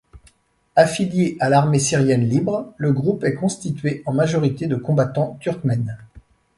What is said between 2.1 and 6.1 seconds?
libre, le groupe est constitué en majorité de combattants turkmènes.